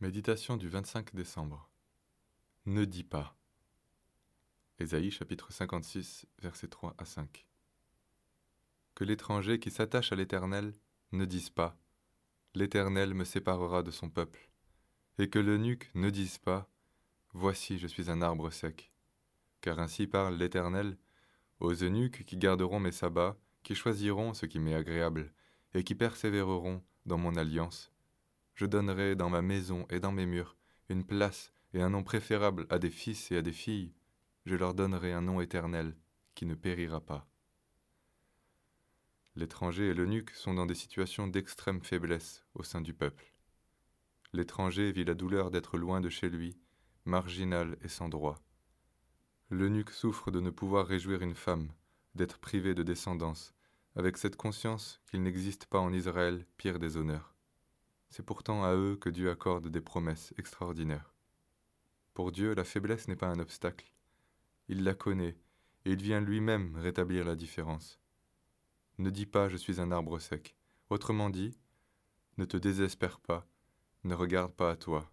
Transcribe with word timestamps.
Méditation 0.00 0.56
du 0.56 0.66
25 0.66 1.14
décembre. 1.14 1.68
Ne 2.64 2.86
dis 2.86 3.04
pas. 3.04 3.36
Ésaïe 4.78 5.10
chapitre 5.10 5.52
56 5.52 6.24
versets 6.38 6.68
3 6.68 6.94
à 6.96 7.04
5. 7.04 7.46
Que 8.94 9.04
l'étranger 9.04 9.60
qui 9.60 9.70
s'attache 9.70 10.10
à 10.10 10.16
l'Éternel 10.16 10.72
ne 11.12 11.26
dise 11.26 11.50
pas 11.50 11.78
L'Éternel 12.54 13.12
me 13.12 13.24
séparera 13.24 13.82
de 13.82 13.90
son 13.90 14.08
peuple, 14.08 14.48
et 15.18 15.28
que 15.28 15.38
l'eunuque 15.38 15.90
ne 15.94 16.08
dise 16.08 16.38
pas 16.38 16.70
Voici 17.34 17.76
je 17.76 17.86
suis 17.86 18.10
un 18.10 18.22
arbre 18.22 18.48
sec. 18.48 18.94
Car 19.60 19.80
ainsi 19.80 20.06
parle 20.06 20.36
l'Éternel 20.36 20.96
aux 21.58 21.74
eunuques 21.74 22.24
qui 22.24 22.38
garderont 22.38 22.80
mes 22.80 22.90
sabbats, 22.90 23.36
qui 23.62 23.74
choisiront 23.74 24.32
ce 24.32 24.46
qui 24.46 24.60
m'est 24.60 24.74
agréable, 24.74 25.34
et 25.74 25.84
qui 25.84 25.94
persévéreront 25.94 26.82
dans 27.04 27.18
mon 27.18 27.36
alliance 27.36 27.92
je 28.60 28.66
donnerai 28.66 29.16
dans 29.16 29.30
ma 29.30 29.40
maison 29.40 29.86
et 29.88 30.00
dans 30.00 30.12
mes 30.12 30.26
murs 30.26 30.54
une 30.90 31.06
place 31.06 31.50
et 31.72 31.80
un 31.80 31.88
nom 31.88 32.02
préférable 32.02 32.66
à 32.68 32.78
des 32.78 32.90
fils 32.90 33.32
et 33.32 33.38
à 33.38 33.40
des 33.40 33.54
filles. 33.54 33.94
Je 34.44 34.54
leur 34.54 34.74
donnerai 34.74 35.14
un 35.14 35.22
nom 35.22 35.40
éternel 35.40 35.96
qui 36.34 36.44
ne 36.44 36.54
périra 36.54 37.00
pas. 37.00 37.26
L'étranger 39.34 39.88
et 39.88 39.94
l'eunuque 39.94 40.32
sont 40.32 40.52
dans 40.52 40.66
des 40.66 40.74
situations 40.74 41.26
d'extrême 41.26 41.80
faiblesse 41.80 42.44
au 42.52 42.62
sein 42.62 42.82
du 42.82 42.92
peuple. 42.92 43.32
L'étranger 44.34 44.92
vit 44.92 45.06
la 45.06 45.14
douleur 45.14 45.50
d'être 45.50 45.78
loin 45.78 46.02
de 46.02 46.10
chez 46.10 46.28
lui, 46.28 46.54
marginal 47.06 47.78
et 47.80 47.88
sans 47.88 48.10
droit. 48.10 48.42
L'eunuque 49.48 49.90
souffre 49.90 50.30
de 50.30 50.40
ne 50.40 50.50
pouvoir 50.50 50.86
réjouir 50.86 51.22
une 51.22 51.34
femme, 51.34 51.72
d'être 52.14 52.38
privé 52.38 52.74
de 52.74 52.82
descendance, 52.82 53.54
avec 53.96 54.18
cette 54.18 54.36
conscience 54.36 55.00
qu'il 55.10 55.22
n'existe 55.22 55.64
pas 55.64 55.80
en 55.80 55.94
Israël 55.94 56.44
pire 56.58 56.78
des 56.78 56.98
honneurs. 56.98 57.34
C'est 58.10 58.24
pourtant 58.24 58.64
à 58.64 58.74
eux 58.74 58.96
que 58.96 59.08
Dieu 59.08 59.30
accorde 59.30 59.68
des 59.68 59.80
promesses 59.80 60.34
extraordinaires. 60.36 61.14
Pour 62.12 62.32
Dieu, 62.32 62.54
la 62.54 62.64
faiblesse 62.64 63.06
n'est 63.06 63.16
pas 63.16 63.28
un 63.28 63.38
obstacle. 63.38 63.92
Il 64.68 64.82
la 64.82 64.94
connaît 64.94 65.38
et 65.84 65.92
il 65.92 66.02
vient 66.02 66.20
lui-même 66.20 66.76
rétablir 66.76 67.24
la 67.24 67.36
différence. 67.36 68.00
Ne 68.98 69.10
dis 69.10 69.26
pas 69.26 69.48
je 69.48 69.56
suis 69.56 69.80
un 69.80 69.92
arbre 69.92 70.18
sec. 70.18 70.56
Autrement 70.90 71.30
dit, 71.30 71.56
ne 72.36 72.44
te 72.44 72.56
désespère 72.56 73.20
pas, 73.20 73.46
ne 74.02 74.14
regarde 74.14 74.52
pas 74.52 74.72
à 74.72 74.76
toi. 74.76 75.10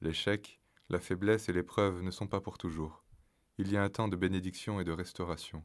L'échec, 0.00 0.60
la 0.88 0.98
faiblesse 0.98 1.48
et 1.48 1.52
l'épreuve 1.52 2.02
ne 2.02 2.10
sont 2.10 2.26
pas 2.26 2.40
pour 2.40 2.58
toujours. 2.58 3.04
Il 3.56 3.70
y 3.70 3.76
a 3.76 3.84
un 3.84 3.88
temps 3.88 4.08
de 4.08 4.16
bénédiction 4.16 4.80
et 4.80 4.84
de 4.84 4.92
restauration. 4.92 5.64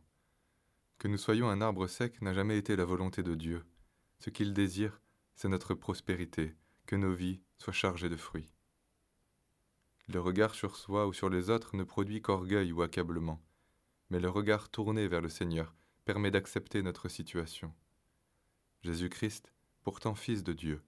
Que 0.99 1.07
nous 1.07 1.17
soyons 1.17 1.49
un 1.49 1.61
arbre 1.61 1.87
sec 1.87 2.21
n'a 2.21 2.33
jamais 2.33 2.57
été 2.57 2.75
la 2.75 2.85
volonté 2.85 3.23
de 3.23 3.33
Dieu. 3.33 3.65
Ce 4.19 4.29
qu'il 4.29 4.53
désire, 4.53 5.01
c'est 5.39 5.47
notre 5.47 5.73
prospérité, 5.73 6.53
que 6.85 6.97
nos 6.97 7.13
vies 7.13 7.39
soient 7.59 7.71
chargées 7.71 8.09
de 8.09 8.17
fruits. 8.17 8.51
Le 10.09 10.19
regard 10.19 10.53
sur 10.53 10.75
soi 10.75 11.07
ou 11.07 11.13
sur 11.13 11.29
les 11.29 11.49
autres 11.49 11.77
ne 11.77 11.85
produit 11.85 12.21
qu'orgueil 12.21 12.73
ou 12.73 12.81
accablement, 12.81 13.41
mais 14.09 14.19
le 14.19 14.29
regard 14.29 14.67
tourné 14.67 15.07
vers 15.07 15.21
le 15.21 15.29
Seigneur 15.29 15.73
permet 16.03 16.29
d'accepter 16.29 16.81
notre 16.81 17.07
situation. 17.07 17.73
Jésus-Christ, 18.81 19.53
pourtant 19.81 20.13
Fils 20.13 20.43
de 20.43 20.51
Dieu, 20.51 20.83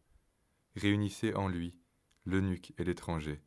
réunissait 0.76 1.34
en 1.34 1.48
lui 1.48 1.74
l'eunuque 2.26 2.74
et 2.78 2.84
l'étranger. 2.84 3.42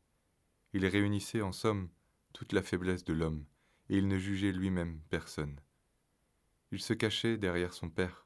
Il 0.72 0.86
réunissait 0.86 1.42
en 1.42 1.52
somme 1.52 1.90
toute 2.32 2.54
la 2.54 2.62
faiblesse 2.62 3.04
de 3.04 3.12
l'homme, 3.12 3.44
et 3.90 3.98
il 3.98 4.08
ne 4.08 4.16
jugeait 4.16 4.52
lui-même 4.52 5.02
personne. 5.10 5.60
Il 6.72 6.80
se 6.80 6.94
cachait 6.94 7.36
derrière 7.36 7.74
son 7.74 7.90
Père, 7.90 8.23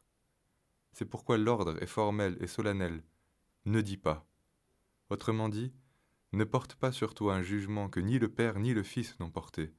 c'est 0.98 1.04
pourquoi 1.04 1.38
l'ordre 1.38 1.80
est 1.80 1.86
formel 1.86 2.36
et 2.40 2.48
solennel. 2.48 3.04
Ne 3.66 3.82
dis 3.82 3.96
pas. 3.96 4.26
Autrement 5.10 5.48
dit, 5.48 5.72
ne 6.32 6.42
porte 6.42 6.74
pas 6.74 6.90
sur 6.90 7.14
toi 7.14 7.36
un 7.36 7.42
jugement 7.42 7.88
que 7.88 8.00
ni 8.00 8.18
le 8.18 8.28
Père 8.28 8.58
ni 8.58 8.74
le 8.74 8.82
Fils 8.82 9.16
n'ont 9.20 9.30
porté, 9.30 9.72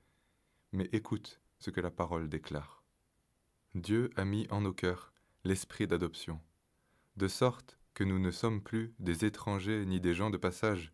mais 0.71 0.87
écoute 0.93 1.41
ce 1.57 1.71
que 1.71 1.81
la 1.81 1.91
parole 1.91 2.29
déclare. 2.29 2.85
Dieu 3.75 4.11
a 4.15 4.23
mis 4.23 4.47
en 4.49 4.61
nos 4.61 4.71
cœurs 4.71 5.11
l'esprit 5.43 5.87
d'adoption, 5.87 6.39
de 7.17 7.27
sorte 7.27 7.77
que 7.93 8.05
nous 8.05 8.19
ne 8.19 8.31
sommes 8.31 8.63
plus 8.63 8.95
des 8.99 9.25
étrangers 9.25 9.85
ni 9.85 9.99
des 9.99 10.15
gens 10.15 10.29
de 10.29 10.37
passage, 10.37 10.93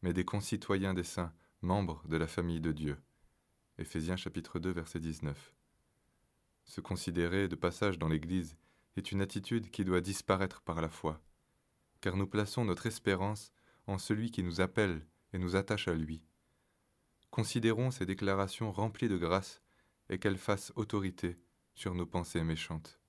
mais 0.00 0.14
des 0.14 0.24
concitoyens 0.24 0.94
des 0.94 1.04
saints, 1.04 1.34
membres 1.60 2.02
de 2.08 2.16
la 2.16 2.26
famille 2.26 2.62
de 2.62 2.72
Dieu. 2.72 2.96
Éphésiens 3.76 4.16
chapitre 4.16 4.58
2 4.58 4.70
verset 4.70 5.00
19. 5.00 5.54
Se 6.64 6.80
considérer 6.80 7.46
de 7.46 7.56
passage 7.56 7.98
dans 7.98 8.08
l'Église 8.08 8.56
est 8.96 9.12
une 9.12 9.22
attitude 9.22 9.70
qui 9.70 9.84
doit 9.84 10.00
disparaître 10.00 10.62
par 10.62 10.80
la 10.80 10.88
foi, 10.88 11.20
car 12.00 12.16
nous 12.16 12.26
plaçons 12.26 12.64
notre 12.64 12.86
espérance 12.86 13.52
en 13.86 13.98
celui 13.98 14.30
qui 14.30 14.42
nous 14.42 14.60
appelle 14.60 15.06
et 15.32 15.38
nous 15.38 15.56
attache 15.56 15.88
à 15.88 15.94
lui. 15.94 16.22
Considérons 17.30 17.90
ces 17.90 18.06
déclarations 18.06 18.72
remplies 18.72 19.08
de 19.08 19.16
grâce 19.16 19.62
et 20.08 20.18
qu'elles 20.18 20.38
fassent 20.38 20.72
autorité 20.74 21.38
sur 21.74 21.94
nos 21.94 22.06
pensées 22.06 22.42
méchantes. 22.42 23.00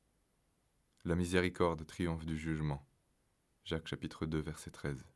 La 1.03 1.15
miséricorde 1.15 1.85
triomphe 1.85 2.25
du 2.25 2.37
jugement. 2.37 2.87
Jacques 3.65 3.87
chapitre 3.87 4.25
2 4.25 4.39
verset 4.39 4.71
13. 4.71 5.10